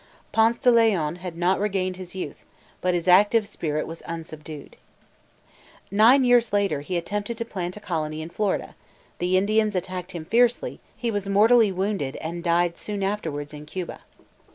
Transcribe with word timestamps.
Ponce 0.31 0.57
de 0.57 0.71
Leon 0.71 1.17
had 1.17 1.37
not 1.37 1.59
regained 1.59 1.97
his 1.97 2.15
youth, 2.15 2.43
but 2.81 2.95
his 2.95 3.07
active 3.07 3.47
spirit 3.47 3.85
was 3.85 4.01
unsubdued. 4.07 4.75
Nine 5.91 6.23
years 6.23 6.51
later 6.51 6.81
he 6.81 6.97
attempted 6.97 7.37
to 7.37 7.45
plant 7.45 7.77
a 7.77 7.79
colony 7.79 8.23
in 8.23 8.29
Florida; 8.31 8.75
the 9.19 9.37
Indians 9.37 9.75
attacked 9.75 10.13
him 10.13 10.25
fiercely; 10.25 10.79
he 10.95 11.11
was 11.11 11.29
mortally 11.29 11.71
wounded, 11.71 12.15
and 12.15 12.43
died 12.43 12.79
soon 12.79 13.03
afterwards 13.03 13.53
in 13.53 13.67
Cuba. 13.67 13.99